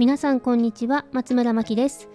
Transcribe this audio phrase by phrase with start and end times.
[0.00, 2.08] 皆さんこんにちは松村真希です。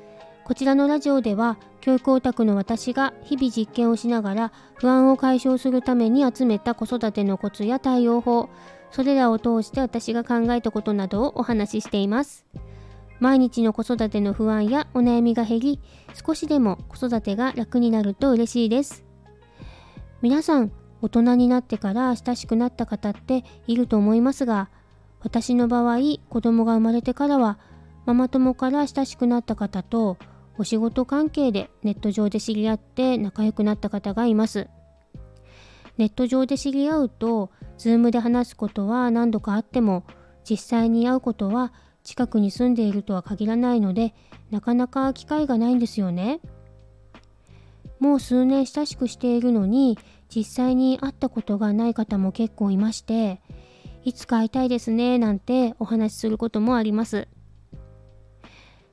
[0.44, 8.50] こちらのラジオでは教育オタクの私が日々実験をしながら不安を解消するために集めた子育てのコツや対応法
[8.90, 12.48] それらを通して私が考えたことなどをお話ししています。
[13.20, 15.80] 毎日の子育ての不安やお悩みが減り
[16.26, 19.06] 少しでも子育てが楽になると嬉しいです。
[20.24, 20.72] 皆さん
[21.04, 24.70] 大人になってから親しくなった方っていると思いますが
[25.22, 26.00] 私の場合
[26.30, 27.60] 子供が生まれてからは
[28.06, 30.18] ママ友から親しくなった方と
[30.58, 34.70] お仕事関係でネット上で知り合って仲良くなった方がいます。
[35.98, 40.04] ネット上で知り合うと、Zoom で話すことは何度かあっても、
[40.50, 41.74] 実際に会うことは
[42.04, 44.14] 近くに住んでいるとは限らないので、
[44.52, 46.42] なかなか機会がないんですよね。
[48.00, 49.98] もう数年親しくしているのに、
[50.34, 53.42] 実際に会ったことがない方も結構いまして、
[54.04, 57.28] いつか会いたいですねなんてお話しすることもあります。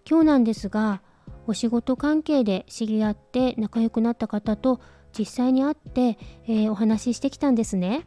[0.09, 1.03] 今日なんですが
[1.47, 4.81] お仕事関係で知り合って仲良くなった方と
[5.17, 8.07] 実際に会って、えー、お話ししてきたんですね。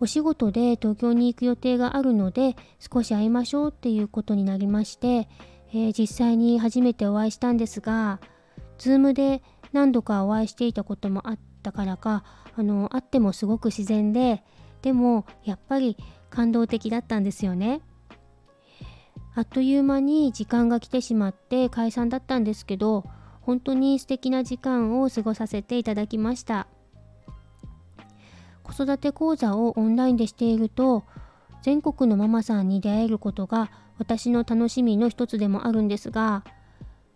[0.00, 5.28] お仕事で東京に行く予定があるので少し会いましょうっていうことになりまして、
[5.72, 8.20] えー、実際に初めてお会いしたんですが
[8.78, 12.22] Zoom で何度かお会いしていたこともあったからか
[12.56, 14.44] あの会ってもすごく自然で
[14.82, 15.96] でもやっぱり
[16.30, 17.80] 感動的だったんですよね。
[19.38, 23.04] あっという間に時間が来てしまって解散だったんですけど
[23.40, 26.66] 本当に素敵な時間を過ごさせていただきました。
[28.64, 31.04] 子育て講座をオンラインでしていると
[31.62, 36.42] 全国のママさんに出会えることが私の楽しみの一つでもあるんですが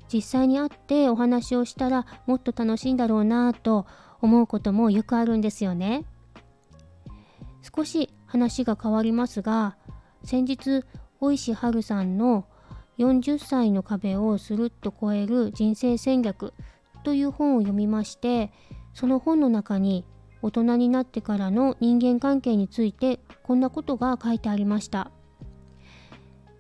[0.06, 3.84] 実際に会ってお話をしたらもっと楽しいんだろうなぁと
[4.20, 6.05] 思うこともよくあるんですよね。
[7.77, 9.77] 少し話が変わりますが
[10.23, 10.84] 先日
[11.23, 12.47] 小石春さんの
[12.99, 16.53] 40歳の壁をスルッと超える人生戦略
[17.05, 18.50] という本を読みまして
[18.93, 20.05] その本の中に
[20.43, 25.12] 大人になってからの人間関係についてこんなことが書いてありました。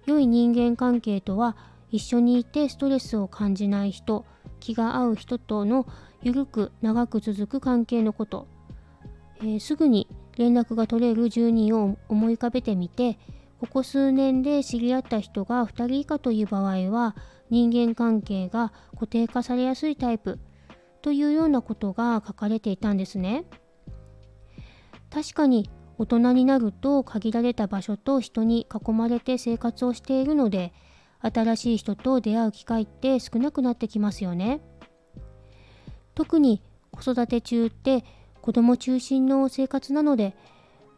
[0.06, 1.56] 良い人間関係とは
[1.90, 4.24] 一緒にいてストレスを感じない人
[4.60, 5.88] 気が合う人との
[6.22, 8.46] 緩く長く続く関係のこと、
[9.40, 10.06] えー、すぐに
[10.36, 13.18] 連絡が取れる住人を思い浮かべてみて
[13.62, 17.14] ここ数年で知り合った人が2人以下という場合は
[17.48, 20.40] 人間関係が固定化されやすいタイプ
[21.00, 23.44] というようなことが書かれていたんですね。
[25.10, 30.72] 確かに大人になると限られた場所と人に囲まれて生活をしているので
[31.20, 34.60] 新しい人と出会う機会って少なくなってきますよね。
[36.16, 38.04] 特に子育て中って
[38.40, 40.34] 子供中心の生活なので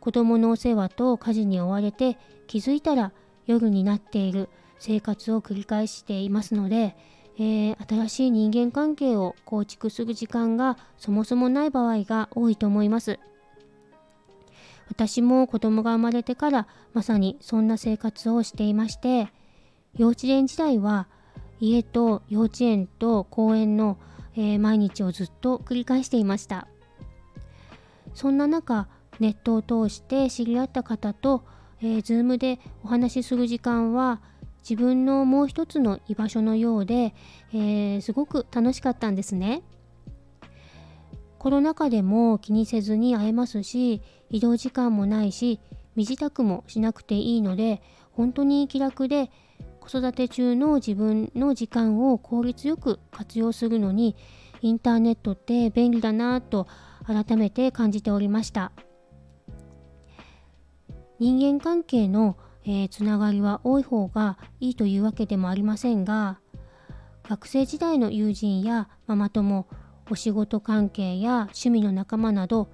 [0.04, 3.12] 子供のお世話と家事に追われて気づいたら
[3.46, 6.94] 夜になっている生活を繰り返していますので、
[7.38, 13.18] えー、新しい人間関係を構築する時間がそもそもない場合が多いと思います。
[14.90, 19.28] 私も子供が生まれてからまさにそんな生活をしていまして
[19.96, 21.08] 幼稚園時代は
[21.60, 23.96] 家と幼稚園と公園の、
[24.36, 26.68] えー、毎日をずっと繰り返していました
[28.12, 28.86] そんな中
[29.20, 31.44] ネットを通して知り合った方と、
[31.80, 34.20] えー、Zoom でお話しする時間は
[34.68, 37.14] 自分のもう一つの居場所のようで、
[37.52, 39.62] えー、すごく楽しかったんですね。
[41.38, 45.60] コロナ禍でも気にせずに会えますし移動時間もないし
[45.94, 47.82] 身支度もしなくていいので
[48.12, 49.30] 本当に気楽で
[49.78, 54.16] 子育て中の自分の時間を効率よく活用するのに
[54.62, 56.66] インターネットって便利だなと
[57.06, 58.72] 改めて感じておりました。
[61.18, 66.38] 人間関係の、えー、つながりは多い方がいいというわけでもありませんが
[67.28, 69.66] 学生時代の友人やママ友
[70.10, 72.68] お仕事関係や趣味の仲間など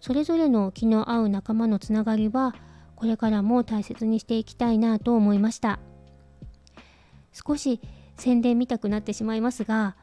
[0.00, 2.54] それぞれの気の合う仲間のつながりは
[2.94, 5.78] これからも大切にしていきたいなと思いました。
[7.36, 7.80] 少し
[8.16, 9.94] 宣伝見たくなってしまいますが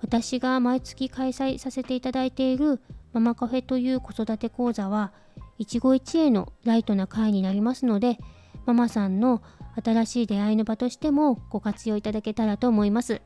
[0.00, 2.80] 私が毎月開催させていただいている
[3.12, 5.12] ママカフェという子育て講座は
[5.58, 8.18] 一期一会のライトな会になりますので
[8.64, 9.42] ママさんの
[9.84, 13.22] 新しい出会いの場としてもご活用いただけたらと思います。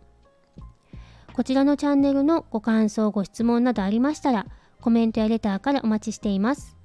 [1.32, 4.46] こちらのチャンネルのご感想ご質問などありましたら
[4.81, 6.76] コメントやレターからお待ちしています。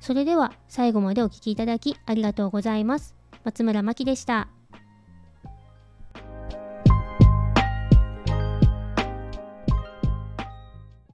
[0.00, 3.14] それでは最後までお聴きいただきありがとうございます。
[3.44, 4.57] 松村真希でした。